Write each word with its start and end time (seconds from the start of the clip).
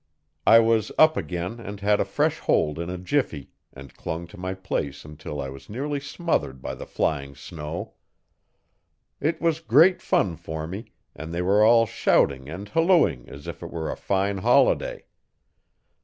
I 0.47 0.57
was 0.57 0.91
up 0.97 1.15
again 1.15 1.59
and 1.59 1.79
had 1.79 1.99
a 1.99 2.05
fresh 2.05 2.39
hold 2.39 2.79
in 2.79 2.89
a 2.89 2.97
jiffy, 2.97 3.51
and 3.71 3.93
clung 3.95 4.25
to 4.29 4.35
my 4.39 4.55
place 4.55 5.05
until 5.05 5.39
I 5.39 5.49
was 5.49 5.69
nearly 5.69 5.99
smothered 5.99 6.59
by 6.59 6.73
the 6.73 6.87
flying 6.87 7.35
snow. 7.35 7.93
It 9.19 9.39
was 9.39 9.59
great 9.59 10.01
fun 10.01 10.37
for 10.37 10.65
me, 10.65 10.85
and 11.15 11.31
they 11.31 11.43
were 11.43 11.63
all 11.63 11.85
shouting 11.85 12.49
and 12.49 12.67
hallooing 12.67 13.29
as 13.29 13.45
if 13.45 13.61
it 13.61 13.69
were 13.69 13.91
a 13.91 13.95
fine 13.95 14.39
holiday. 14.39 15.05